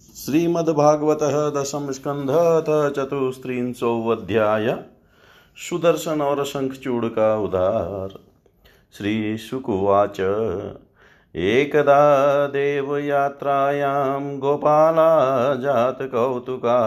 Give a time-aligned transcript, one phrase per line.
[0.00, 2.30] श्रीमद्भागवत दशम स्कंध
[2.96, 4.84] चतुस्त्रिंशोऽध्याय
[5.56, 8.18] सुदर्शन और शंखचूड़ का उदार।
[8.98, 10.20] श्रीशुकुवाच
[11.36, 16.78] एकदा देवयात्रायां गोपाला जातकौतुका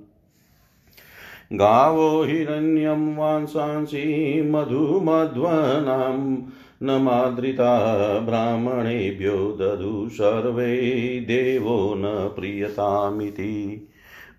[1.52, 6.36] गावो हिरण्यं वांसांसि मधुमध्वनां,
[6.82, 13.88] न माद्रिता ब्राह्मणेभ्यो ददु सर्वै देवो न प्रियतामिति।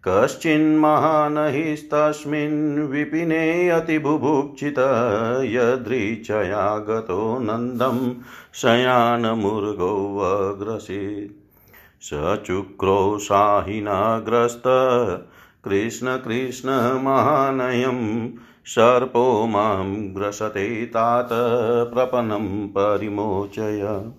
[0.08, 4.76] कश्चिन्महानहिस्तस्मिन् विपिने अतिबुभुक्षित
[5.46, 8.22] यदृच्छया गतो नन्दं
[8.54, 11.42] शयानमुर्गोऽग्रसीत्।
[12.02, 14.64] स चुक्रो शाहिनाग्रस्त
[15.66, 16.70] कृष्ण कृष्ण
[17.04, 18.30] महानयम्
[18.66, 21.30] सर्पो माँ ग्रसते तात
[21.94, 24.12] प्रपन्नं परिमोचय।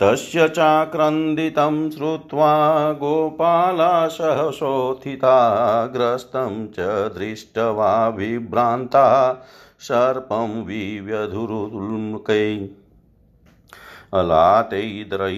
[0.00, 6.80] तस्य चाक्रन्दितं श्रुत्वा गोपाला सहसोत्थिता ग्रस्तं च
[7.18, 9.38] दृष्ट्वा विभ्रान्ता,
[9.80, 12.56] सर्पं विव्यधुरुल्मुकै।
[14.14, 15.32] अलातैद्रह्यमानोऽपि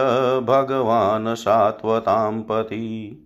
[0.43, 3.17] भगवान् सात्वतां पति।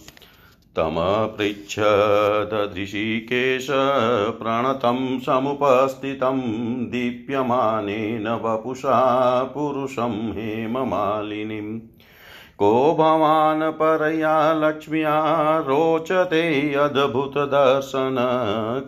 [0.76, 3.68] तमपृच्छदधृषिकेश
[4.42, 6.42] प्रणतं समुपस्थितं
[6.86, 11.80] दीप्यमानेन वपुषा पुरुषं हेममालिनीं।
[12.60, 18.16] को भवान् परया लक्ष्म्या रोचते अद्भुतदर्शन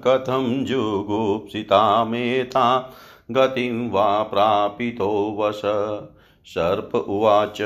[0.07, 2.93] कथं जुगुप्सितामेता
[3.31, 5.61] गतिं वा प्रापितो वश
[6.45, 7.61] सर्प उवाच।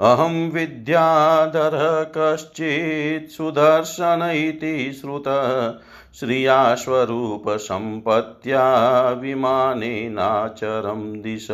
[0.00, 5.74] अहं विद्याधरः कश्चित् सुदर्शन इति श्रुतः।
[6.14, 11.48] श्रियाश्वरूपसम्पत्त्या विमानेनाचरं दिश।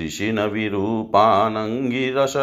[0.00, 2.34] ऋषिनविरूपानङ्गिरस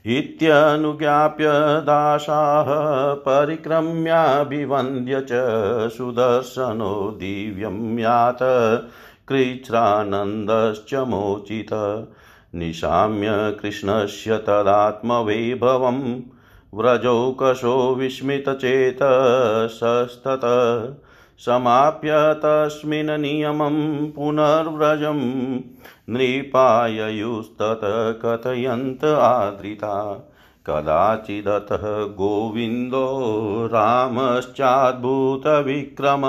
[0.06, 5.28] इत्यनुज्ञाप्य दासाः परिक्रम्याभिवन्द्य च
[5.93, 8.38] सुदर्शनो दिव्यं यात,
[9.28, 12.06] कृच्छ्रानन्दश्च मोचित।
[12.54, 16.20] निशाम्य कृष्णस्य तदात्मवैभवं,
[16.75, 20.40] व्रजौकशो विस्मितचेतसस्तत।
[21.46, 25.60] समाप्य तस्मिन् नियमं पुनर्व्रजं
[26.08, 30.26] नृपाययुस्तत कथयन्त आदृता।
[30.66, 36.22] कदाचिदतः गोविन्दो रामश्चाद्भुतविक्रम।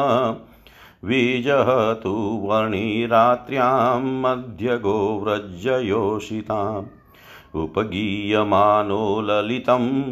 [1.08, 6.86] विजहतु वर्णिरात्र्यां मध्यगोव्रजयोषिताम्।
[7.56, 10.04] उपगीयमानो ललितम्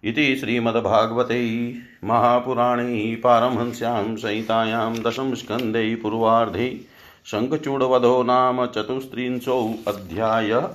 [0.03, 6.81] इति श्रीमद्भागवते महापुराणे पारमहंस्यां संहितायां दशमस्कन्धे पूर्वार्धे
[7.25, 10.69] शङ्खचूडवधो नाम चतुस्त्रिंशोऽध्यायः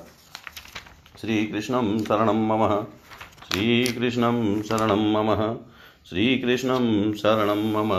[1.20, 2.84] श्रीकृष्णं शरणं मम।
[3.52, 5.56] श्रीकृष्णं शरणं मम।
[6.10, 7.90] श्रीकृष्णं शरणं मम।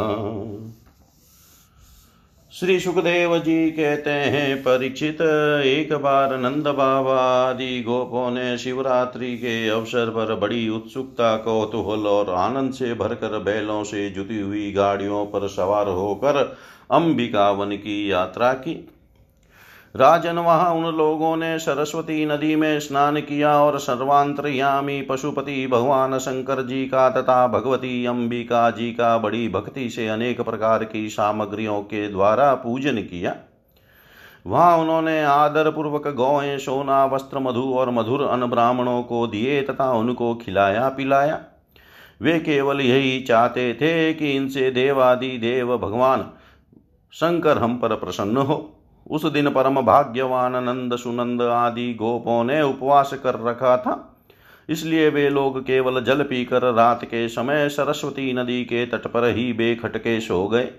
[2.57, 9.68] श्री सुखदेव जी कहते हैं परीक्षित एक बार नंद बाबा आदि गोपों ने शिवरात्रि के
[9.69, 15.48] अवसर पर बड़ी उत्सुकता, कौतूहल और आनंद से भरकर बैलों से जुटी हुई गाड़ियों पर
[15.48, 16.57] सवार होकर
[16.92, 18.75] अंबिकावन की यात्रा की।
[19.97, 26.61] राजन वहाँ उन लोगों ने सरस्वती नदी में स्नान किया और सर्वांतरयामी पशुपति भगवान शंकर
[26.65, 32.07] जी का तथा भगवती अंबिका जी का बड़ी भक्ति से अनेक प्रकार की सामग्रियों के
[32.09, 33.35] द्वारा पूजन किया।
[34.47, 39.91] वहाँ उन्होंने आदर पूर्वक गौएँ, सोना, वस्त्र, मधु और मधुर अन्न ब्राह्मणों को दिए तथा
[39.91, 41.41] उनको खिलाया, पिलाया।
[42.21, 46.31] वे केवल यही चाहते थे कि इनसे देवादि देव भगवान
[47.13, 48.76] शंकर हम पर प्रसन्न हो।
[49.09, 54.13] उस दिन परम भाग्यवान नंद सुनंद आदि गोपों ने उपवास कर रखा था।
[54.69, 59.53] इसलिए वे लोग केवल जल पीकर रात के समय सरस्वती नदी के तट पर ही
[59.53, 60.69] बेखटके सो गए।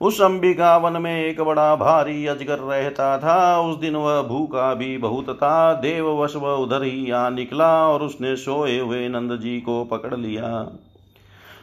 [0.00, 4.98] उस अंबिका वन में एक बड़ा भारी अजगर रहता था। उस दिन वह भूखा भी
[4.98, 9.84] बहुत था। देववश वह उधर ही आ निकला और उसने सोए हुए नंद जी को
[9.84, 10.50] पकड़ लिया।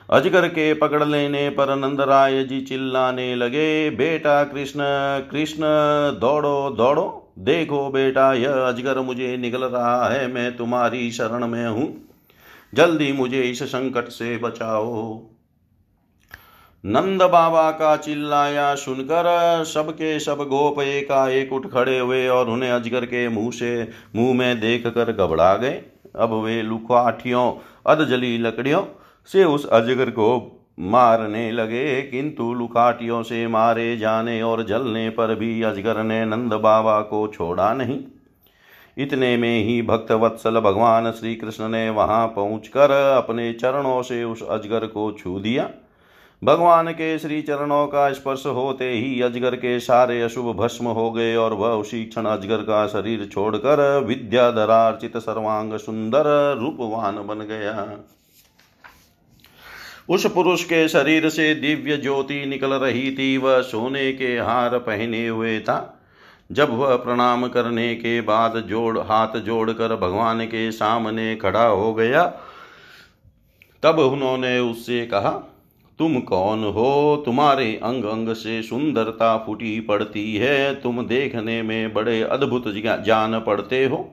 [0.10, 4.80] अजगर के पकड़ लेने पर नंदराय जी चिल्लाने लगे, बेटा कृष्ण
[5.32, 5.62] कृष्ण,
[6.20, 12.10] दौड़ो दौड़ो। देखो बेटा, यह अजगर मुझे निकल रहा है, मैं तुम्हारी शरण में हूँ।
[12.74, 15.22] जल्दी मुझे इस संकट से बचाओ।
[16.86, 23.06] नंद बाबा का चिल्लाया सुनकर सबके सब गोप एकाएक उठ खड़े हुए और उन्हें अजगर
[23.06, 25.82] के मुँह से, मुँह में देख कर घबरा गए।
[26.16, 27.52] अब वे लुकाठियों
[27.88, 28.82] अधजली लकड़ियों
[29.30, 35.62] से उस अजगर को मारने लगे, किंतु लुकाटियों से मारे जाने और जलने पर भी
[35.62, 38.00] अजगर ने नंद बाबा को छोड़ा नहीं।
[38.98, 44.44] इतने में ही भक्त वत्सल भगवान श्री कृष्ण ने वहाँ पहुंचकर अपने चरणों से उस
[44.44, 45.70] अजगर को छू दिया।
[46.42, 51.36] भगवान के श्री चरणों का स्पर्श होते ही अजगर के सारे अशुभ भस्म हो गए
[51.36, 56.26] और वह उसी क्षण अजगर का शरीर छोड़कर विद्याधरार्चित सर्वांग सुंदर
[56.60, 57.74] रूपवान बन गया।
[60.10, 65.28] उस पुरुष के शरीर से दिव्य ज्योति निकल रही थी, वह सोने के हार पहने
[65.28, 66.00] हुए था।
[66.52, 72.40] जब वह प्रणाम करने के बाद जोड़, हाथ जोड़कर भगवान के सामने खड़ा हो गया,
[73.84, 75.50] तब उन्होंने उससे कहा,
[76.00, 77.24] तुम कौन हो?
[77.26, 82.64] तुम्हारे अंग अंग से सुंदरता फूटी पड़ती है। तुम देखने में बड़े अद्भुत
[83.04, 84.12] जान पड़ते हो।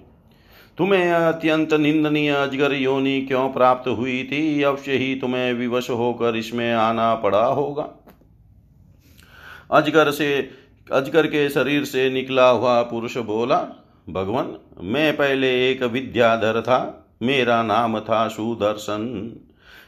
[0.79, 4.63] तुम्हें अत्यंत निंदनीय अजगर योनि क्यों प्राप्त हुई थी?
[4.63, 7.89] अवश्य ही तुम्हें विवश होकर इसमें आना पड़ा होगा।
[9.71, 10.51] अजगर से,
[10.93, 13.59] अजगर के शरीर से निकला हुआ पुरुष बोला,
[14.11, 19.33] भगवान, मैं पहले एक विद्याधर था। मेरा नाम था सुदर्शन।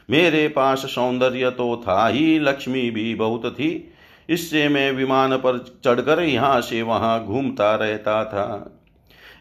[0.09, 3.93] मेरे पास सौंदर्य तो था ही, लक्ष्मी भी बहुत थी।
[4.29, 8.79] इससे मैं विमान पर चढ़कर यहाँ से वहाँ घूमता रहता था।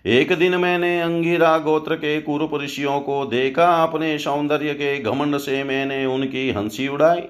[0.06, 5.64] एक दिन मैंने अंगिरा गोत्र के कुरुप ऋषियों को देखा। अपने सौंदर्य के घमंड से
[5.64, 7.22] मैंने उनकी हँसी उड़ाई।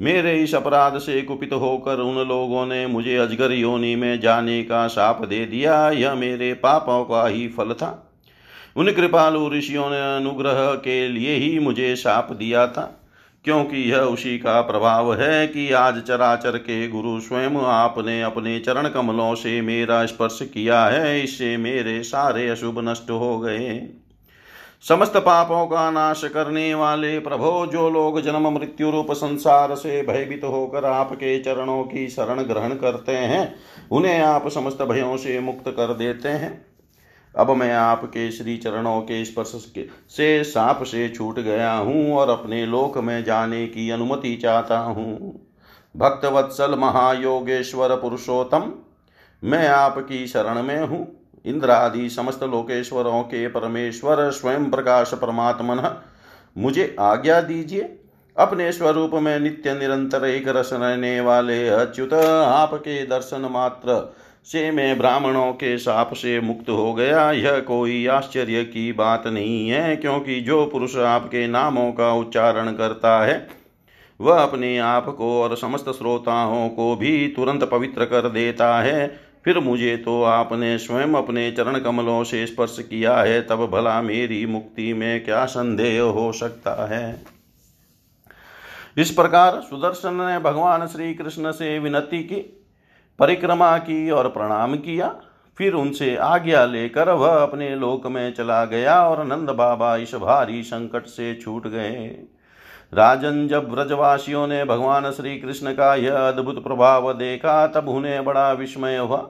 [0.00, 4.88] मेरे इस अपराध से कुपित होकर उन लोगों ने मुझे अजगर योनि में जाने का
[4.88, 8.12] शाप दे दिया। यह मेरे पापों का ही फल था।
[8.76, 12.95] उन कृपालु ऋषियों ने अनुग्रह के लिए ही मुझे शाप दिया था।
[13.46, 18.88] क्योंकि यह उसी का प्रभाव है कि आज चराचर के गुरु स्वयं आपने अपने चरण
[18.88, 23.88] कमलों से मेरा स्पर्श किया है, इससे मेरे सारे अशुभ नष्ट हो गए।
[24.88, 30.44] समस्त पापों का नाश करने वाले प्रभो, जो लोग जन्म मृत्यु रूप संसार से भयभीत
[30.44, 33.54] होकर आपके चरणों की शरण ग्रहण करते हैं,
[33.90, 36.75] उन्हें आप समस्त भयों से मुक्त कर देते हैं।
[37.36, 39.52] अब मैं आपके श्री चरणों के स्पर्श
[40.10, 45.34] से साप से छूट गया हूँ और अपने लोक में जाने की अनुमति चाहता हूँ।
[45.94, 48.72] भक्तवत्सल महायोगेश्वर पुरुषोत्तम,
[49.42, 51.06] मैं आपकी शरण में हूँ।
[51.46, 56.00] इंद्रादि समस्त लोकेश्वरों के परमेश्वर स्वयं प्रकाश परमात्मन,
[56.56, 57.98] मुझे आज्ञा दीजिए।
[58.36, 64.14] अपने स्वरूप में नित्य निरंतर एक रस रहने वाले अच्युत, आपके दर्शन मात्र
[64.46, 69.68] से मैं ब्राह्मणों के साप से मुक्त हो गया। यह कोई आश्चर्य की बात नहीं
[69.68, 73.48] है, क्योंकि जो पुरुष आपके नामों का उच्चारण करता है,
[74.20, 79.58] वह अपने आप को और समस्त श्रोताओं को भी तुरंत पवित्र कर देता है। फिर
[79.58, 84.92] मुझे तो आपने स्वयं अपने चरण कमलों से स्पर्श किया है, तब भला मेरी मुक्ति
[84.92, 87.22] में क्या संदेह हो सकता है?
[88.98, 92.65] इस प्रकार सुदर्शन ने भगवान श्री कृष्ण से विनती की।
[93.18, 95.14] परिक्रमा की और प्रणाम किया,
[95.58, 100.62] फिर उनसे आज्ञा लेकर वह अपने लोक में चला गया और नंद बाबा इस भारी
[100.62, 102.06] संकट से छूट गए।
[102.92, 108.52] राजन जब व्रजवासियों ने भगवान श्री कृष्ण का यह अद्भुत प्रभाव देखा, तब उन्हें बड़ा
[108.52, 109.28] विस्मय हुआ।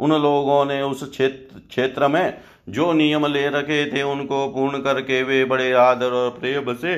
[0.00, 2.38] उन लोगों ने उस क्षेत्र क्षेत्र में
[2.68, 6.96] जो नियम ले रखे थे, उनको पूर्ण करके वे बड़े आदर और प्रेम से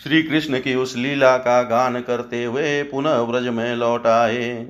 [0.00, 4.66] श्री कृष्ण की उस लीला का गान करते हुए पुनः व्रज में लौट आए।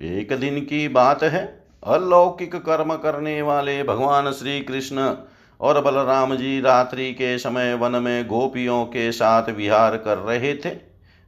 [0.00, 1.42] एक दिन की बात है,
[1.86, 5.14] अलौकिक कर्म करने वाले भगवान श्री कृष्ण
[5.60, 10.70] और बलराम जी रात्रि के समय वन में गोपियों के साथ विहार कर रहे थे।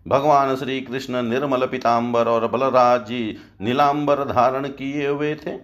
[0.06, 5.56] भगवान श्री कृष्ण निर्मल पिताम्बर और बलराज जी नीलाम्बर धारण किए हुए थे।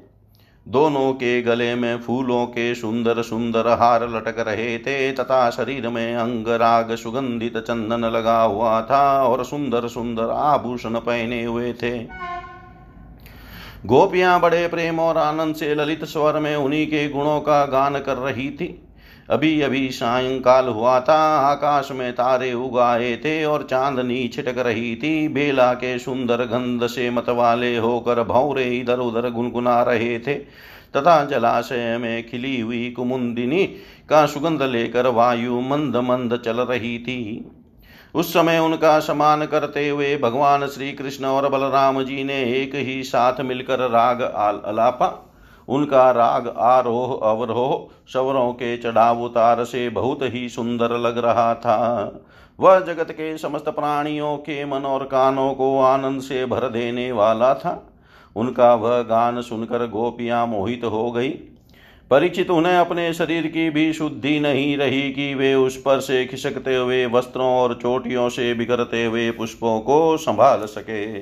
[0.66, 6.14] दोनों के गले में फूलों के सुंदर सुंदर हार लटक रहे थे तथा शरीर में
[6.14, 11.96] अंगराग सुगंधित चंदन लगा हुआ था और सुंदर सुंदर आभूषण पहने हुए थे।
[13.86, 18.16] गोपियाँ बड़े प्रेम और आनंद से ललित स्वर में उन्हीं के गुणों का गान कर
[18.16, 18.82] रही थी।
[19.30, 25.28] अभी अभी सायंकाल हुआ था, आकाश में तारे उगाए थे और चांदनी छिटक रही थी।
[25.28, 30.34] बेला के सुंदर गंध से मतवाले होकर भौरे इधर उधर गुनगुना रहे थे।
[30.96, 33.64] तथा जलाशय में खिली हुई कुमुंदिनी
[34.08, 37.50] का सुगंध लेकर वायु मंद मंद चल रही थी।
[38.18, 43.02] उस समय उनका समान करते हुए भगवान श्री कृष्ण और बलराम जी ने एक ही
[43.02, 45.06] साथ मिलकर राग अलापा।
[45.68, 51.78] उनका राग आरोह अवरोह शवरों के चढ़ाव उतार से बहुत ही सुंदर लग रहा था।
[52.58, 57.54] वह जगत के समस्त प्राणियों के मन और कानों को आनंद से भर देने वाला
[57.54, 57.82] था।
[58.36, 61.30] उनका वह गान सुनकर गोपियाँ मोहित हो गई।
[62.10, 66.76] परिचित उन्हें अपने शरीर की भी शुद्धि नहीं रही कि वे उस पर से खिसकते
[66.76, 71.20] हुए वस्त्रों और चोटियों से बिगड़ते हुए पुष्पों को संभाल सके।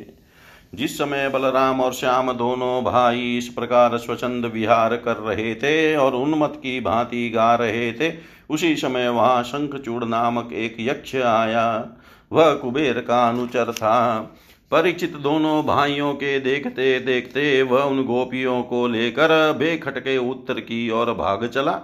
[0.75, 6.15] जिस समय बलराम और श्याम दोनों भाई इस प्रकार स्वचंद विहार कर रहे थे और
[6.15, 8.13] उन्मत की भांति गा रहे थे,
[8.51, 11.87] उसी समय वहाँ शंखचूड़ नामक एक यक्ष आया।
[12.33, 14.35] वह कुबेर का अनुचर था।
[14.71, 21.07] परीक्षित दोनों भाइयों के देखते देखते वह उन गोपियों को लेकर बेखटके उत्तर की ओर
[21.07, 21.81] भाग चला।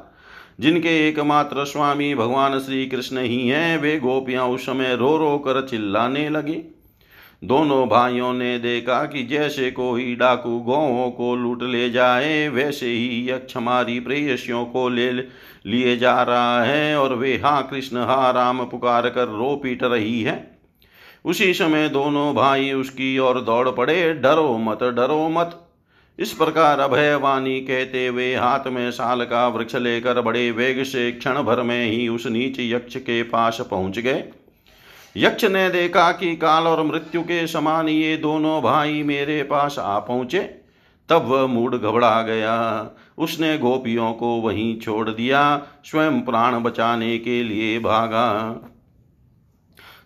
[0.61, 5.67] जिनके एकमात्र स्वामी भगवान श्री कृष्ण ही हैं, वे गोपियाँ उस समय रो रो कर
[5.67, 6.77] चिल्लाने लगी।
[7.45, 13.31] दोनों भाइयों ने देखा कि जैसे कोई डाकू गौों को लूट ले जाए, वैसे ही
[13.31, 15.13] यक्ष हमारी प्रेयसियों को ले
[15.67, 20.23] लिए जा रहा है और वे हाँ कृष्ण, हा, राम, पुकार कर रो पीट रही
[20.23, 20.52] है।
[21.25, 25.59] उसी समय दोनों भाई उसकी ओर दौड़ पड़े। डरो मत डरो मत।
[26.19, 31.43] इस प्रकार अभयवाणी कहते हुए हाथ में साल का वृक्ष लेकर बड़े वेग से क्षण
[31.43, 34.25] भर में ही उस नीच यक्ष के पास पहुँच गए।
[35.17, 39.99] यक्ष ने देखा कि काल और मृत्यु के समान ये दोनों भाई मेरे पास आ
[39.99, 40.41] पहुँचे।
[41.09, 47.43] तब वह मूड घबरा गया। उसने गोपियों को वहीं छोड़ दिया, स्वयं प्राण बचाने के
[47.43, 48.29] लिए भागा।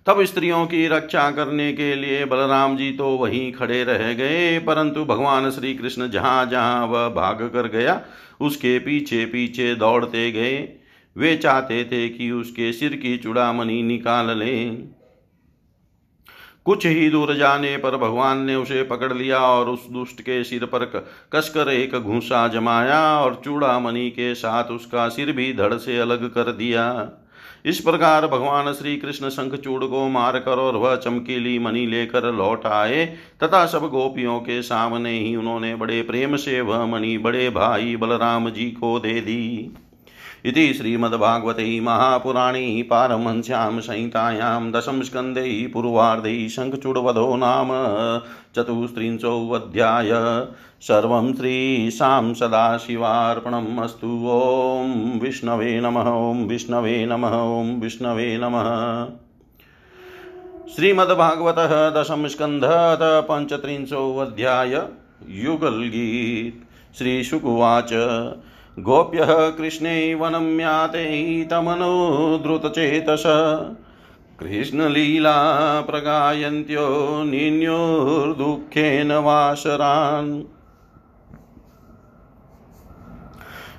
[0.06, 5.04] तब स्त्रियों की रक्षा करने के लिए बलराम जी तो वहीं खड़े रह गए, परंतु
[5.04, 8.00] भगवान श्री कृष्ण जहाँ जहाँ वह भाग कर गया,
[8.40, 10.58] उसके पीछे पीछे दौड़ते गए।
[11.16, 14.88] वे चाहते थे कि उसके सिर की चुड़ामणि निकाल लें।
[16.66, 20.64] कुछ ही दूर जाने पर भगवान ने उसे पकड़ लिया और उस दुष्ट के सिर
[20.64, 20.84] पर
[21.32, 26.52] कसकर एक घूसा जमाया और चूड़ामणि के साथ उसका सिर भी धड़ से अलग कर
[26.52, 26.88] दिया।
[27.66, 33.06] इस प्रकार भगवान श्री कृष्ण शंखचूड़ को मारकर और वह चमकीली मणि लेकर लौट आए।
[33.42, 38.50] तथा सब गोपियों के सामने ही उन्होंने बड़े प्रेम से वह मणि बड़े भाई बलराम
[38.50, 39.74] जी को दे दी।
[40.46, 47.68] इति श्रीमद्भागवते महापुराणे पारमहंस्यां संहितायां दशम स्कन्धे पूर्वार्धे शङ्खचूडवधो नाम
[48.56, 50.10] चतुस्त्रिंशोऽध्याय।
[50.80, 58.68] सर्वं श्रीशां सदाशिवार्पणम् अस्तु। ॐ विष्णवे नमः, ॐ विष्णवे नमः, ॐ विष्णवे नमः।
[60.76, 64.82] श्रीमद्भागवतः दशम स्कन्धत पञ्चत्रिंशोऽध्याय
[65.28, 66.62] युगलगीत।
[66.98, 67.92] श्रीशुकुवाच
[68.78, 73.22] गोप्यः कृष्णे वनं याते तमनो द्रुतचेतस
[74.40, 75.36] कृष्णलीला
[75.80, 76.88] प्रगायन्त्यो
[77.24, 80.42] निन्योर्दुःखेन वासरान्।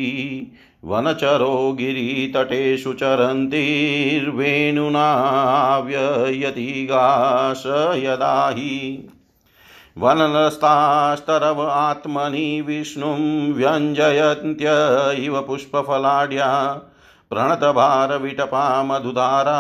[0.85, 5.09] वनचरो गिरितटेषु चरन्तिर्वेणुना
[5.87, 7.63] व्ययति गाश
[8.05, 8.75] यदा हि
[10.03, 13.19] वनलस्तास्तरव आत्मनि विष्णुं
[13.55, 14.71] व्यञ्जयन्त्य
[15.25, 16.49] इव पुष्पफलाढ्या
[17.31, 19.59] प्रणतभारविटपा मधुधारा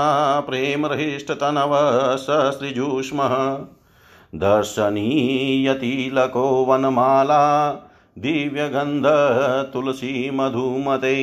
[0.49, 1.75] प्रेमहृष्टतनव
[2.25, 3.35] ससृजुष्मः
[4.45, 7.45] दर्शनीयतिलको वनमाला
[8.25, 11.17] दिव्यगन्धतुलसीमधुमते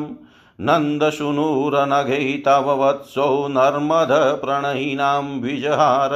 [0.59, 6.15] नन्दशुनूरनघै तव वत्सो नर्मदप्रणयिनां विजहार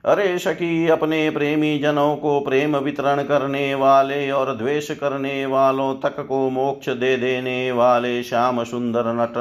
[0.05, 6.21] अरे सखी, अपने प्रेमी जनों को प्रेम वितरण करने वाले और द्वेष करने वालों तक
[6.27, 9.35] को मोक्ष दे देने वाले श्याम सुंदर नट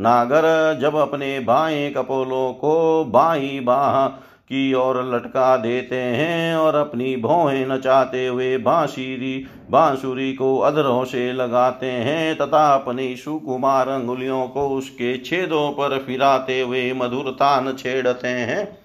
[0.00, 4.08] नागर, जब अपने बाएँ कपोलों को बाई बाह
[4.50, 11.32] की ओर लटका देते हैं और अपनी भौहें नचाते हुए बांसुरी बांसुरी को अधरों से
[11.32, 18.28] लगाते हैं तथा अपनी सुकुमार अंगुलियों को उसके छेदों पर फिराते हुए मधुर तान छेड़ते
[18.28, 18.78] हैं।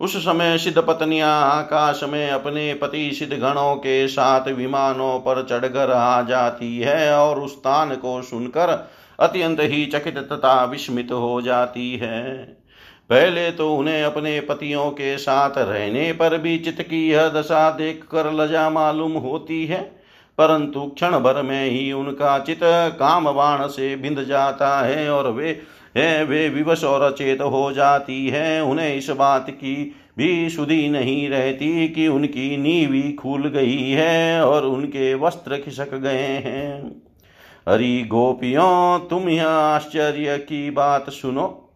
[0.00, 5.90] उस समय सिद्ध पत्नियाँ आकाश में अपने पति सिद्ध गणों के साथ विमानों पर चढ़कर
[5.90, 8.88] आ जाती है और उस तान को सुनकर
[9.20, 12.57] अत्यंत ही चकित तथा विस्मित हो जाती है।
[13.10, 18.02] पहले तो उन्हें अपने पतियों के साथ रहने पर भी चित्त की यह दशा देख
[18.10, 19.80] कर लजा मालूम होती है,
[20.38, 22.60] परंतु क्षण भर में ही उनका चित
[22.98, 25.60] काम बाण से बिंद जाता है और वे,
[25.96, 29.74] है, वे विवश और अचेत हो जाती है। उन्हें इस बात की
[30.18, 36.42] भी सुधी नहीं रहती कि उनकी नीवी खुल गई है और उनके वस्त्र खिसक गए
[36.44, 37.02] हैं।
[37.68, 41.67] हरी गोपियों, तुम यह आश्चर्य की बात सुनो।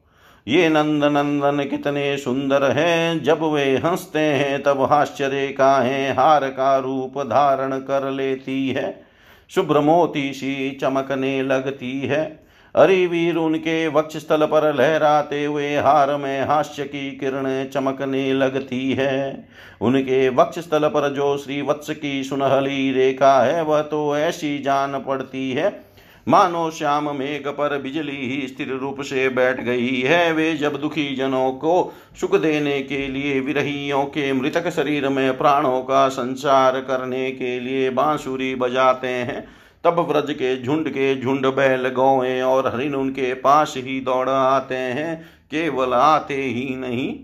[0.49, 6.49] ये नंद नंदन कितने सुंदर हैं। जब वे हँसते हैं, तब आश्चर्य का है, हार
[6.49, 9.03] का रूप धारण कर लेती है।
[9.49, 12.43] शुभ्र मोती सी चमकने लगती है।
[12.77, 19.49] अरिवीर उनके वक्ष स्थल पर लहराते हुए हार में हास्य की किरण चमकने लगती है।
[19.81, 24.99] उनके वक्ष स्थल पर जो श्री वत्स की सुनहली रेखा है, वह तो ऐसी जान
[24.99, 25.92] पड़ती है।
[26.29, 31.15] मानो श्याम मेघ पर बिजली ही स्थिर रूप से बैठ गई है, वे जब दुखी
[31.17, 37.31] जनों को सुख देने के लिए विरहियों के मृतक शरीर में प्राणों का संचार करने
[37.31, 39.45] के लिए बांसुरी बजाते हैं,
[39.85, 44.75] तब व्रज के झुंड के झुंड बैल गौए और हरिण उनके पास ही दौड़ आते
[44.75, 47.15] हैं, केवल आते ही नहीं।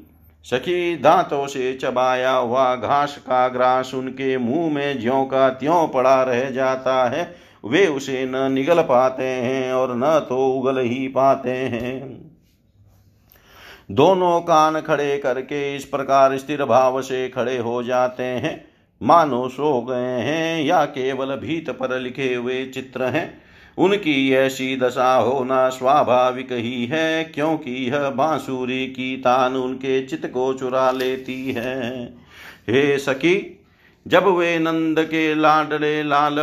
[0.47, 6.23] सखी दांतों से चबाया हुआ घास का ग्रास उनके मुँह में ज्यो का त्यों पड़ा
[6.23, 11.51] रह जाता है वे उसे न निगल पाते हैं और न तो उगल ही पाते
[11.51, 12.31] हैं।
[13.91, 18.65] दोनों कान खड़े करके इस प्रकार स्थिर भाव से खड़े हो जाते हैं।
[19.01, 23.43] मानो सो गए हैं या केवल भीत पर लिखे हुए चित्र हैं।
[23.79, 30.53] उनकी ऐसी दशा होना स्वाभाविक ही है, क्योंकि यह बांसुरी की तान उनके चित्त को
[30.55, 32.05] चुरा लेती है।
[32.69, 33.65] हे सखी,
[34.07, 36.37] जब वे नंद के लाडले लाल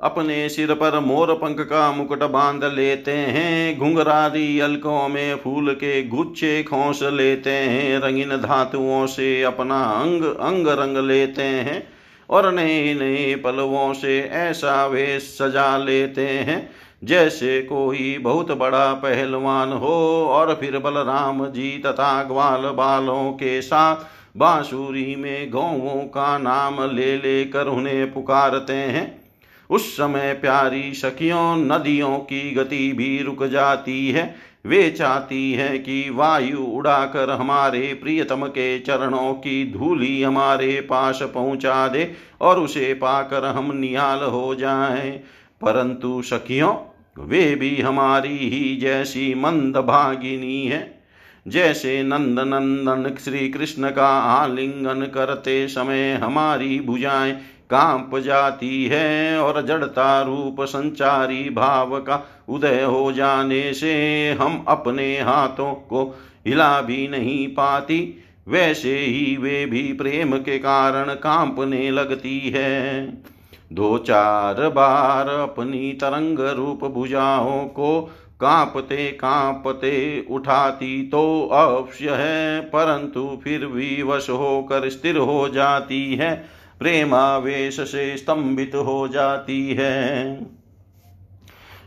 [0.00, 6.02] अपने सिर पर मोर पंख का मुकुट बाँध लेते हैं। घुंघरारी अलकों में फूल के
[6.02, 11.82] गुच्छे खोस लेते हैं। रंगीन धातुओं से अपना अंग अंग रंग लेते हैं
[12.30, 16.70] और नए नए पलवों से ऐसा वे सजा लेते हैं।
[17.04, 23.96] जैसे कोई बहुत बड़ा पहलवान हो और फिर बलराम जी तथा ग्वाल बालों के साथ
[24.36, 29.27] बांसुरी में गौवों का नाम ले लेकर उन्हें पुकारते हैं।
[29.70, 34.34] उस समय प्यारी सखियों नदियों की गति भी रुक जाती है।
[34.66, 41.88] वे चाहती है कि वायु उड़ाकर हमारे प्रियतम के चरणों की धूली हमारे पास पहुँचा
[41.88, 45.10] दे और उसे पाकर हम निहाल हो जाएँ।
[45.60, 46.74] परंतु सखियों,
[47.24, 51.02] वे भी हमारी ही जैसी मंद भागिनी है।
[51.48, 57.38] जैसे नंद नंदन श्री कृष्ण का आलिंगन करते समय हमारी भुजाएँ
[57.70, 63.92] काँप जाती है और जड़ता रूप संचारी भाव का उदय हो जाने से
[64.40, 66.04] हम अपने हाथों को
[66.46, 68.00] हिला भी नहीं पाती।
[68.48, 73.06] वैसे ही वे भी प्रेम के कारण कांपने लगती है।
[73.72, 78.00] दो चार बार अपनी तरंग रूप भुजाओं को
[78.40, 86.57] कांपते कांपते उठाती तो अवश्य है, परंतु फिर भी वश होकर स्थिर हो जाती है।
[86.78, 90.34] प्रेमावेश से स्तंभित हो जाती है।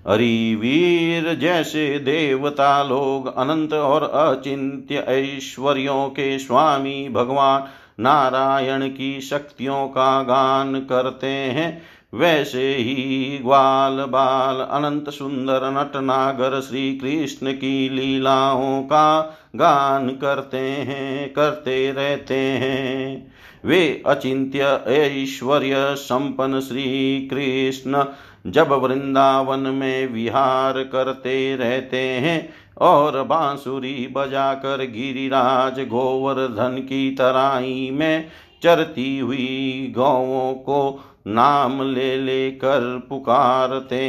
[0.06, 7.68] अरिवीर जैसे देवता लोग अनंत और अचिंत्य ऐश्वर्यों के स्वामी भगवान
[8.04, 11.82] नारायण की शक्तियों का गान करते हैं।
[12.13, 19.21] वैसे ही ग्वाल बाल अनंत सुंदर नट नागर श्री कृष्ण की लीलाओं का
[19.56, 23.32] गान करते हैं, करते रहते हैं।
[23.65, 28.04] वे अचिंत्य ऐश्वर्य संपन्न श्री कृष्ण
[28.47, 38.28] जब वृंदावन में विहार करते रहते हैं और बांसुरी बजाकर गिरिराज गोवर्धन की तराई में
[38.63, 44.02] चरती हुई गौों को नाम ले लेकर पुकारते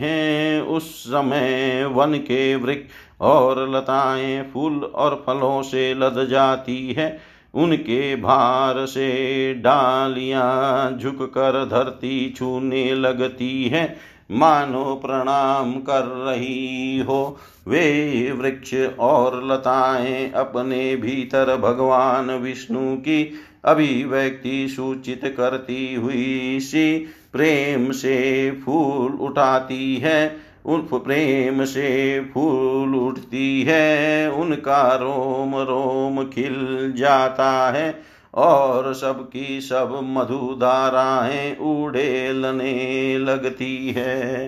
[0.00, 7.18] हैं। उस समय वन के वृक्ष और लताएँ फूल और फलों से लद जाती है।
[7.54, 13.96] उनके भार से डालियाँ झुक कर धरती छूने लगती है।
[14.30, 17.36] मानो प्रणाम कर रही हो
[17.68, 23.32] वे वृक्ष और लताएँ अपने भीतर भगवान विष्णु की
[23.66, 26.98] अभिव्यक्ति सूचित करती हुई सी
[27.32, 36.92] प्रेम से फूल उठाती है उन प्रेम से फूल उठती है, उनका रोम रोम खिल
[36.96, 38.02] जाता है,
[38.34, 44.46] और सबकी सब सब मधुधाराएँ उड़ेलने लगती है।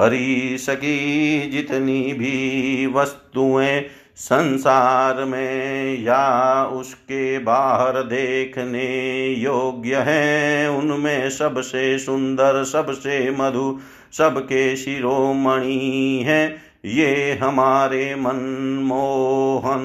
[0.00, 11.98] हरी सकी जितनी भी वस्तुएँ संसार में या उसके बाहर देखने योग्य है, उनमें सबसे
[11.98, 13.78] सुंदर, सबसे मधु,
[14.12, 19.82] सबके शिरोमणि है, ये हमारे मनमोहन।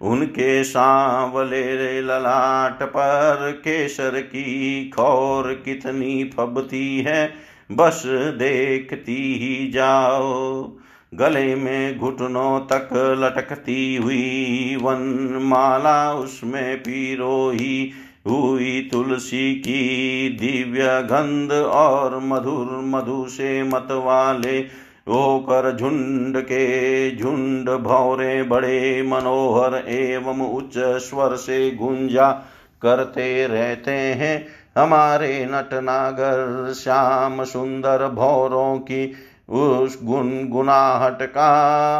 [0.00, 7.34] उनके सांवले ललाट पर केसर की खौर कितनी फबती है,
[7.72, 10.72] बस देखती ही जाओ।
[11.14, 15.00] गले में घुटनों तक लटकती हुई वन
[15.42, 17.90] माला उसमें पीरो ही
[18.26, 27.70] हुई तुलसी की दिव्य गंध और मधुर मधु से मत वाले होकर झुंड के झुंड
[27.70, 32.30] भौरे बड़े मनोहर एवं उच्च स्वर से गुंजा
[32.82, 34.46] करते रहते हैं।
[34.78, 39.12] हमारे नटनागर, श्याम सुंदर भौरों की
[39.48, 41.48] उस गुनगुनाहट का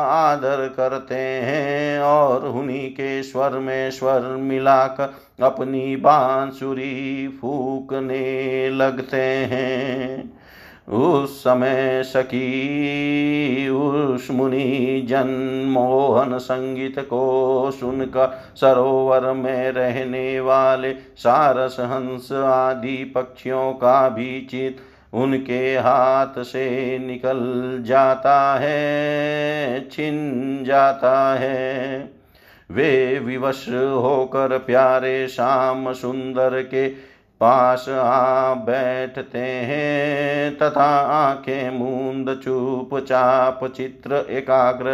[0.06, 10.34] आदर करते हैं और उन्हीं के स्वर में स्वर मिलाकर अपनी बांसुरी फूकने लगते हैं।
[10.88, 15.26] उस समय सखी उस मुनि जन
[15.68, 24.76] मोहन संगीत को सुनकर सरोवर में रहने वाले सारस हंस आदि पक्षियों का भी चित
[25.14, 27.38] उनके हाथ से निकल
[27.86, 31.98] जाता है, छिन जाता है।
[32.70, 36.88] वे विवश होकर प्यारे शाम सुंदर के
[37.40, 44.84] पास आ बैठते हैं, तथा आँखें मूंद चुपचाप चित्र एकाग्र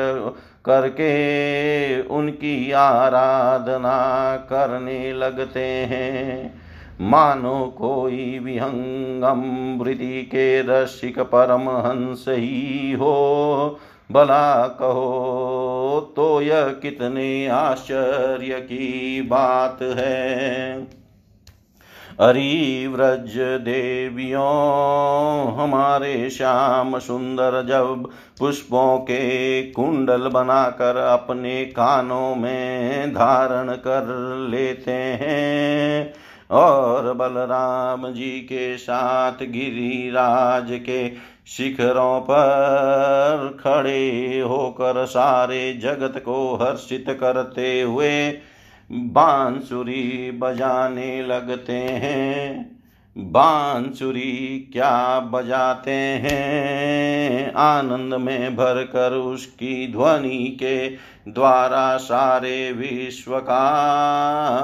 [0.64, 6.69] करके उनकी आराधना करने लगते हैं।
[7.00, 9.40] मानो कोई विहंगम
[9.82, 13.78] वृत्ति के रसिक परमहंस ही हो।
[14.12, 20.82] भला कहो तो यह कितने आश्चर्य की बात है।
[22.20, 24.40] हरी व्रज देवियों,
[25.54, 28.08] हमारे श्याम सुंदर जब
[28.38, 34.04] पुष्पों के कुंडल बनाकर अपने कानों में धारण कर
[34.50, 36.12] लेते हैं
[36.50, 41.12] और बलराम जी के साथ गिरिराज के
[41.46, 48.32] शिखरों पर खड़े होकर सारे जगत को हर्षित करते हुए
[48.92, 52.69] बांसुरी बजाने लगते हैं।
[53.18, 57.53] बांसुरी क्या बजाते हैं?
[57.53, 60.88] आनंद में भर कर उसकी ध्वनि के
[61.31, 63.68] द्वारा सारे विश्व का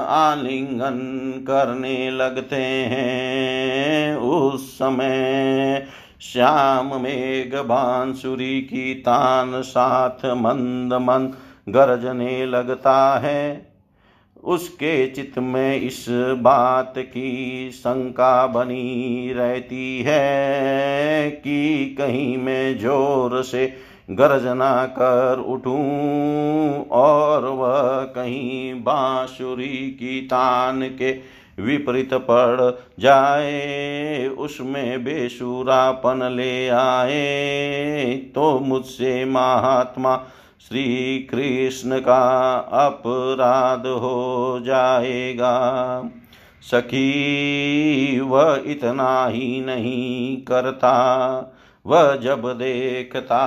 [0.09, 5.87] आलिंगन करने लगते हैं। उस समय
[6.21, 11.37] श्याम मेघ बांसुरी की तान साथ मंद मंद
[11.69, 13.66] गरजने लगता है।
[14.47, 16.05] उसके चित्त में इस
[16.41, 23.73] बात की शंका बनी रहती है कि कहीं मैं ज़ोर से
[24.11, 31.11] गर्जना कर उठूं और वह कहीं बांसुरी की तान के
[31.59, 40.15] विपरीत पड़ जाए, उसमें बेसुरापन ले आए तो मुझसे महात्मा
[40.67, 46.03] श्री कृष्ण का अपराध हो जाएगा।
[46.61, 50.93] सखी, वह इतना ही नहीं करता।
[51.85, 53.45] वह जब देखता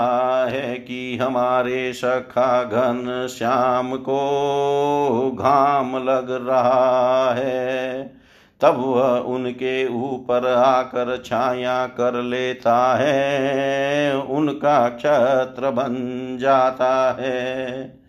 [0.50, 8.19] है कि हमारे सखा घन श्याम को घाम लग रहा है
[8.62, 18.00] तब वह उनके ऊपर आकर छाया कर लेता है, उनका क्षत्र बन जाता है।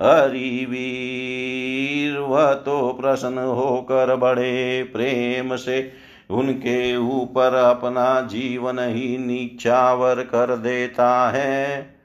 [0.00, 5.92] हरिवीर वह तो प्रसन्न होकर बड़े प्रेम से
[6.30, 11.96] उनके ऊपर अपना जीवन ही निक्षावर कर देता है।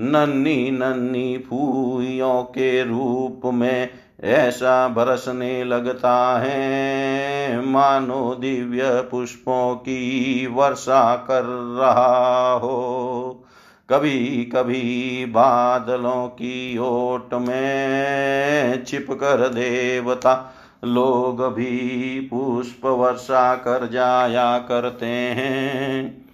[0.00, 3.88] नन्नी नन्नी फूलों के रूप में
[4.24, 11.42] ऐसा बरसने लगता है। मानो दिव्य पुष्पों की वर्षा कर
[11.80, 13.44] रहा हो।
[13.90, 20.54] कभी कभी बादलों की ओट में छिप कर देवता
[20.84, 26.27] लोग भी पुष्प वर्षा कर जाया करते हैं।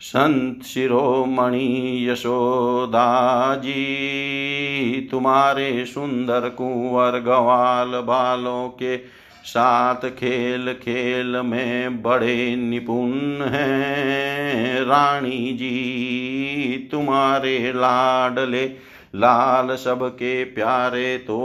[0.00, 8.96] संत शिरोमणि यशोदा जी तुम्हारे सुंदर कुंवर गवाल बालों के
[9.44, 18.64] साथ खेल खेल में बड़े निपुण हैं। रानी जी, तुम्हारे लाडले
[19.14, 21.38] लाल सबके प्यारे तो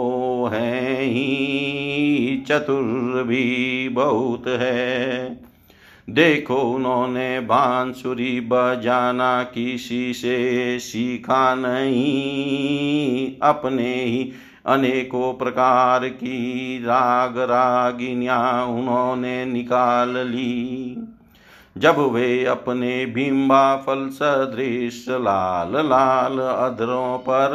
[0.53, 5.44] हैं ही, चतुर भी बहुत है।
[6.09, 14.31] देखो उन्होंने बांसुरी बजाना किसी से सीखा नहीं। अपने ही
[14.65, 20.97] अनेकों प्रकार की राग रागिनियाँ उन्होंने निकाल ली।
[21.77, 27.49] जब वे अपने बिंबा फल सदृश लाल लाल अधरों पर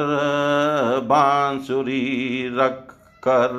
[1.04, 2.86] बांसुरी रख
[3.18, 3.56] कर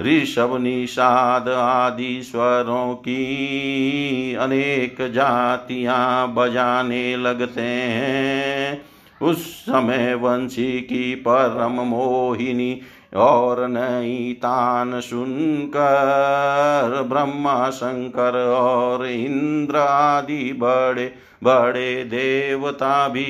[0.00, 8.80] ऋषभ निषाद आदि स्वरों की अनेक जातियाँ बजाने लगते हैं।
[9.22, 12.80] उस समय वंशी की परम मोहिनी
[13.16, 23.24] और नई तान सुनकर ब्रह्मा शंकर और इंद्र आदि बड़े बड़े देवता भी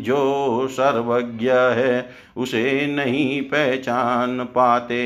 [0.00, 5.00] जो सर्वज्ञ है, उसे नहीं पहचान पाते।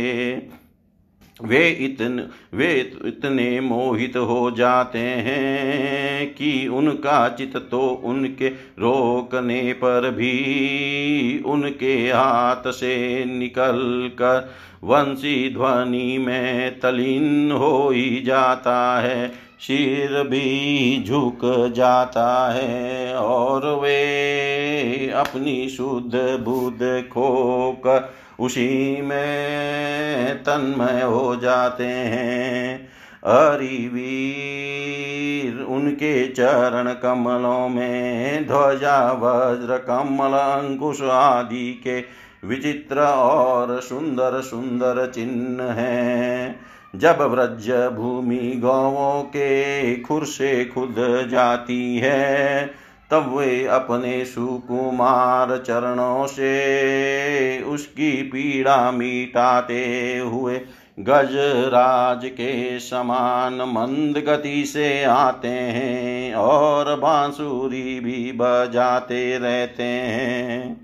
[1.42, 10.10] वे इतन, वे इतने मोहित हो जाते हैं कि उनका चित तो उनके रोकने पर
[10.10, 14.52] भी, उनके हाथ से निकल कर
[14.84, 25.10] वंशी ध्वनि में तलीन हो ही जाता है। सिर भी झुक जाता है और वे
[25.10, 32.88] अपनी शुद्ध बुद्ध खोकर उसी में तन्मय हो जाते हैं।
[33.24, 42.04] अरिवीर उनके चरण कमलों में, ध्वजा, वज्र, कमल, अंकुश आदि के
[42.48, 46.60] विचित्र और सुंदर सुंदर चिन्ह हैं।
[46.94, 50.94] जब व्रज भूमि गौवों के खुर से खुद
[51.30, 52.66] जाती है,
[53.10, 60.60] तब वे अपने सुकुमार चरणों से उसकी पीड़ा मिटाते हुए
[61.00, 70.83] गजराज के समान मंद गति से आते हैं और बांसुरी भी बजाते रहते हैं।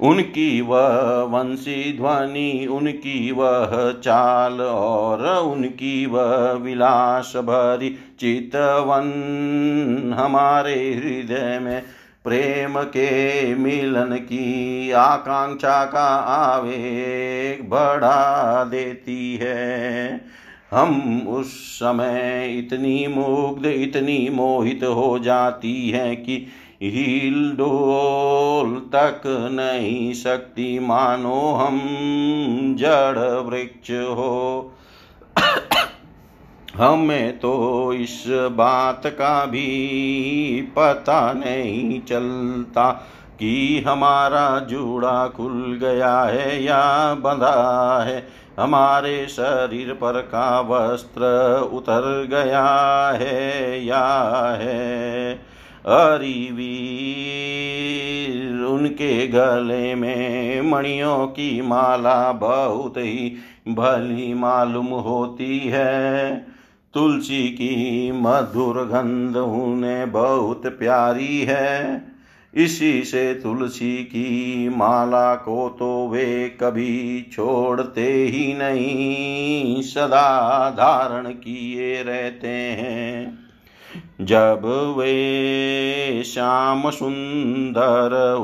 [0.00, 7.90] उनकी वह वंशी ध्वनि, उनकी वह चाल और उनकी वह विलास भरी
[8.20, 9.06] चितवन
[10.18, 11.82] हमारे हृदय में
[12.24, 20.20] प्रेम के मिलन की आकांक्षा का आवेग बढ़ा देती है।
[20.70, 26.46] हम उस समय इतनी मुग्ध, इतनी मोहित हो जाती हैं कि
[26.82, 29.22] हिल डोल तक
[29.52, 31.80] नहीं सकती, मानो हम
[32.78, 34.72] जड़ वृक्ष हो।
[36.76, 39.66] हमें तो इस बात का भी
[40.76, 42.90] पता नहीं चलता
[43.40, 48.28] कि हमारा जूड़ा खुल गया है या बंधा है।
[48.60, 51.24] हमारे शरीर पर का वस्त्र
[51.72, 52.66] उतर गया
[53.10, 54.06] है या
[54.60, 55.55] है।
[55.86, 63.36] अरिवीर। उनके गले में मणियों की माला बहुत ही
[63.68, 66.46] भली मालूम होती है।
[66.94, 72.06] तुलसी की मधुर गंध उन्हें बहुत प्यारी है।
[72.54, 82.02] इसी से तुलसी की माला को तो वे कभी छोड़ते ही नहीं, सदा धारण किए
[82.02, 83.45] रहते हैं।
[84.20, 84.62] जब
[84.98, 88.36] वे श्याम सुंदर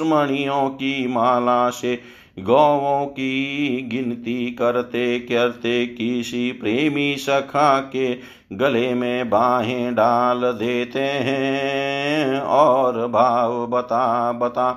[0.00, 8.18] मणियों की माला से गौवों की गिनती करते करते किसी प्रेमी सखा के
[8.52, 14.70] गले में बाहें डाल देते हैं और भाव बता बता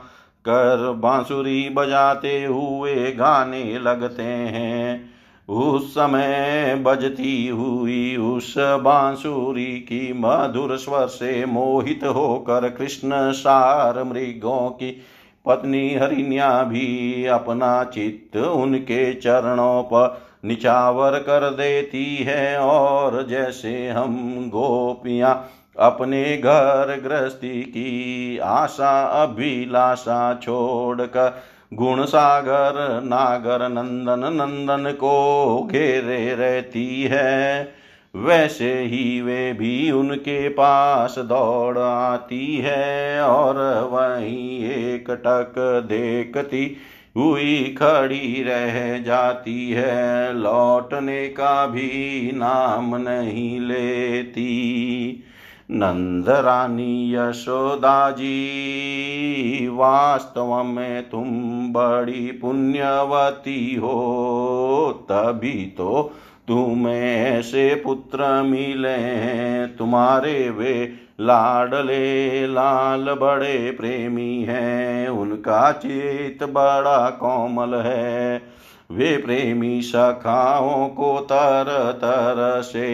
[0.47, 4.90] कर बांसुरी बजाते हुए गाने लगते हैं।
[5.51, 14.69] उस समय बजती हुई उस बांसुरी की मधुर स्वर से मोहित होकर कृष्ण सार मृगों
[14.69, 14.91] की
[15.45, 24.15] पत्नी हरिण्या भी अपना चित्त उनके चरणों पर निचावर कर देती है। और जैसे हम
[24.47, 25.49] गोपियाँ
[25.79, 31.41] अपने घर गृहस्थी की आशा अभिलाषा छोड़कर
[31.73, 37.73] गुण सागर नागर नंदन नंदन को घेरे रहती है।
[38.15, 43.55] वैसे ही वे भी उनके पास दौड़ आती है और
[43.91, 45.53] वहीं एक टक
[45.89, 46.77] देखती
[47.17, 54.47] हुई खड़ी रह जाती है। लौटने का भी नाम नहीं लेती।
[55.73, 61.23] नंद रानी यशोदा जी वास्तव में तुम
[61.73, 66.11] बड़ी पुण्यवती हो। तभी तो
[66.47, 77.75] तुम्हें ऐसे पुत्र मिले, तुम्हारे वे लाडले लाल बड़े प्रेमी हैं। उनका चित बड़ा कोमल
[77.75, 78.41] है।
[78.91, 82.87] वे प्रेमी सखाओं को तर तर से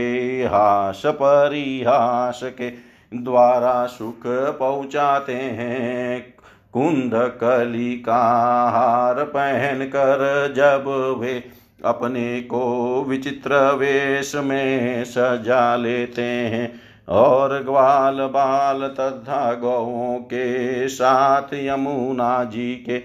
[0.46, 2.70] हास परिहास के
[3.14, 4.24] द्वारा सुख
[4.60, 6.20] पहुँचाते हैं।
[6.74, 8.24] कुंद कली का
[8.70, 10.86] हार पहन कर जब
[11.20, 11.44] वे
[11.86, 12.62] अपने को
[13.04, 16.72] विचित्र वेश में सजा लेते हैं
[17.10, 22.98] और ग्वाल बाल तथा गौों के साथ यमुना जी के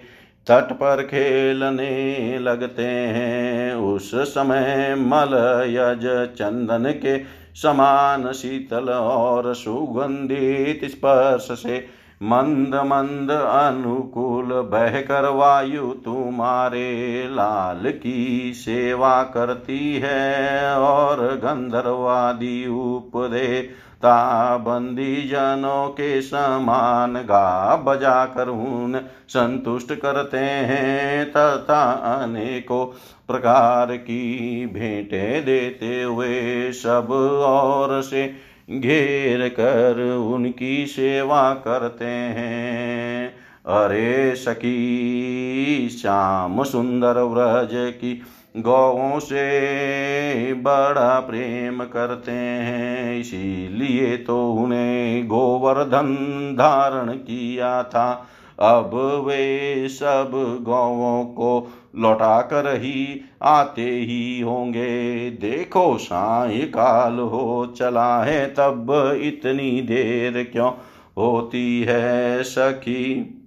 [0.47, 5.35] तट पर खेलने लगते हैं। उस समय मल
[5.69, 7.19] यज चंदन के
[7.55, 11.79] समान शीतल और सुगंधित स्पर्श से
[12.23, 23.69] मंद मंद अनुकूल बहकर वायु तुम्हारे लाल की सेवा करती है और गंधर्वादी उपदे
[24.05, 32.87] बंदी जनों के समान गा बजा कर उन संतुष्ट करते हैं तथा अनेकों
[33.27, 37.13] प्रकार की भेंटे देते हुए सब
[37.47, 38.35] और से
[38.71, 43.29] घेर कर उनकी सेवा करते हैं।
[43.67, 48.23] अरे सखी, श्याम सुंदर व्रज की
[48.57, 56.15] गौों से बड़ा प्रेम करते हैं, इसीलिए तो उन्हें गोवर्धन
[56.55, 58.29] धारण किया था।
[58.61, 58.91] अब
[59.27, 60.31] वे सब
[60.63, 69.81] गौों को लौटा कर ही आते ही होंगे। देखो सायकाल हो चला है, तब इतनी
[69.83, 70.71] देर क्यों
[71.19, 73.39] होती है सखी?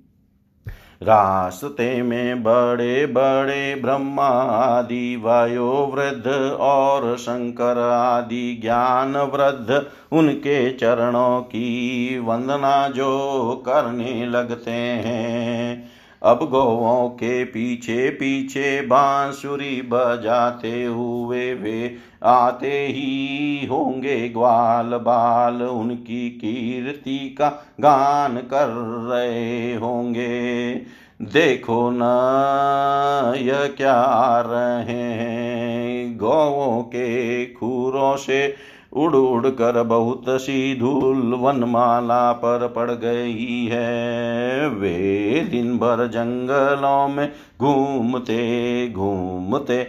[1.03, 6.27] रास्ते में बड़े बड़े ब्रह्मा आदि वायो वृद्ध
[6.59, 15.84] और शंकर आदि ज्ञान वृद्ध उनके चरणों की वंदना जो करने लगते हैं।
[16.25, 26.29] अब गौवों के पीछे पीछे बांसुरी बजाते हुए वे आते ही होंगे ग्वाल बाल, उनकी
[26.29, 27.49] कीर्ति का
[27.81, 28.67] गान कर
[29.11, 30.73] रहे होंगे।
[31.21, 32.01] देखो न
[33.37, 38.55] यह क्या रहे गौों के खूरों से
[38.95, 47.07] उड़ उड़ कर बहुत सी धूल वनमाला पर पड़ गई है। वे दिन भर जंगलों
[47.07, 49.83] में घूमते घूमते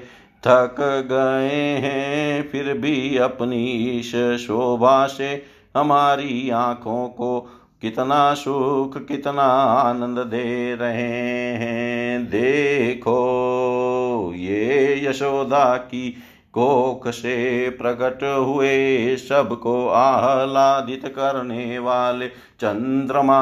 [0.44, 0.76] थक
[1.12, 5.42] गए हैं, फिर भी अपनी इस शोभा से
[5.76, 7.40] हमारी आँखों को
[7.82, 11.02] कितना सुख, कितना आनंद दे रहे
[11.54, 13.16] हैं। देखो,
[14.36, 16.16] ये यशोदा की
[16.59, 17.36] कोख से
[17.70, 22.28] प्रकट हुए सबको आह्लादित करने वाले
[22.61, 23.40] चंद्रमा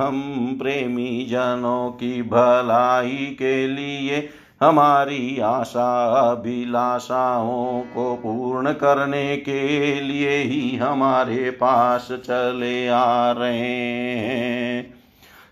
[0.00, 0.22] हम
[0.62, 4.28] प्रेमी जनों की भलाई के लिए
[4.62, 5.88] हमारी आशा
[6.20, 13.74] अभिलाषाओं को पूर्ण करने के लिए ही हमारे पास चले आ रहे
[14.18, 14.45] हैं।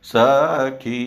[0.05, 1.05] सखी,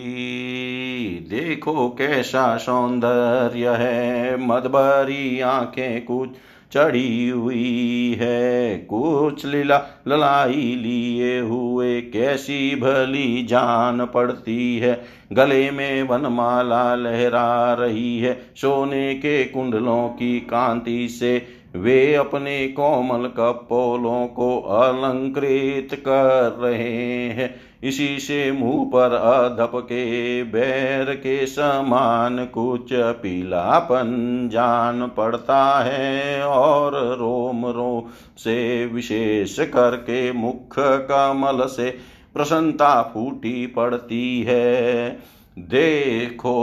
[1.30, 6.28] देखो कैसा सौंदर्य है। मदबरी आँखें कुछ
[6.72, 16.02] चढ़ी हुई है। कुछ लीला ललाई लिए हुए, कैसी भली जान पड़ती है। गले में
[16.02, 21.46] वनमाला लहरा रही है। सोने के कुंडलों की कांति से
[21.76, 30.42] वे अपने कोमल कपोलों को अलंकृत कर रहे हैं। इसी से मुँह पर अधप के
[30.42, 40.74] बैर के समान कुछ पीलापन जान पड़ता है और रोम रोम से विशेष करके मुख
[40.78, 41.90] कमल से
[42.34, 45.10] प्रसन्नता फूटी पड़ती है।
[45.58, 46.54] देखो,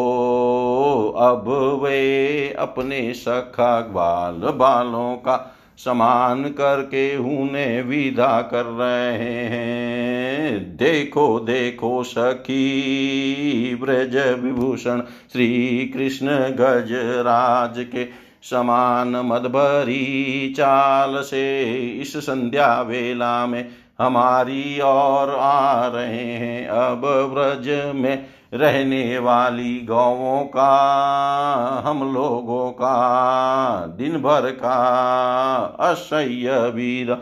[1.17, 1.45] अब
[1.83, 12.03] वे अपने सखा बाल बालों का समान करके उन्हें विदा कर रहे हैं। देखो देखो
[12.03, 15.01] सखी, ब्रज विभूषण
[15.33, 18.05] श्री कृष्ण गज राज के
[18.43, 21.63] समान मदभरी चाल से
[22.01, 23.67] इस संध्या वेला में
[23.99, 27.01] हमारी ओर आ रहे हैं। अब
[27.33, 30.67] ब्रज में रहने वाली गौों का,
[31.85, 32.95] हम लोगों का
[33.97, 34.77] दिन भर का
[35.81, 37.13] असह्य वीर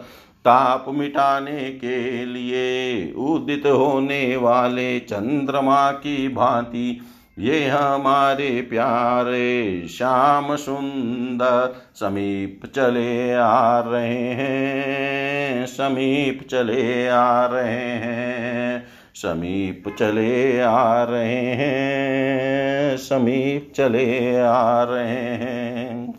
[0.46, 7.02] ताप मिटाने के लिए उदित होने वाले चंद्रमा की भांति,
[7.40, 18.73] ये हमारे प्यारे श्याम सुंदर समीप चले आ रहे हैं, समीप चले आ रहे हैं।
[19.16, 26.14] समीप चले आ रहे हैं, समीप चले आ रहे हैं।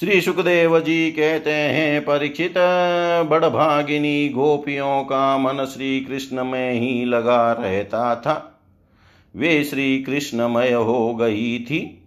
[0.00, 2.54] श्री सुखदेव जी कहते हैं, परीक्षित
[3.28, 8.60] बड़भागिनी गोपियों का मन श्री कृष्ण में ही लगा रहता था।
[9.36, 11.97] वे श्री कृष्णमय हो गई थी।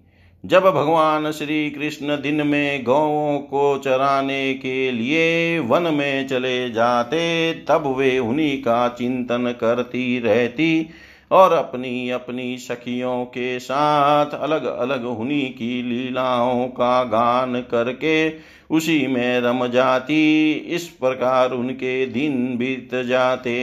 [0.45, 7.53] जब भगवान श्री कृष्ण दिन में गौों को चराने के लिए वन में चले जाते,
[7.53, 10.89] तब वे उन्हीं का चिंतन करती रहती।
[11.32, 18.29] और अपनी अपनी सखियों के साथ अलग अलग उन्हीं की लीलाओं का गान करके
[18.71, 23.53] उसी में रम जाती, इस प्रकार उनके दिन बीत जाते।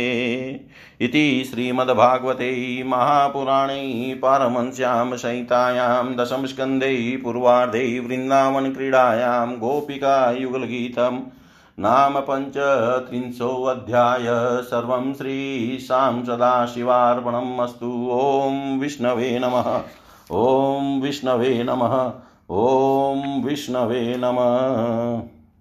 [1.00, 11.20] इति श्रीमद्भागवते महापुराणे पारमंस्यां संहितायां दशमस्कन्धे पूर्वार्धे वृन्दावनक्रीडायां गोपिकायुगलगीतम्
[11.80, 19.82] नाम पञ्चत्रिंशोऽध्याय सर्वं श्रीशां सदाशिवार्पणम् अस्तु। ॐ विष्णवे नमः।
[20.32, 22.12] ॐ विष्णवे नमः।
[22.50, 25.37] ॐ विष्णवे नमः।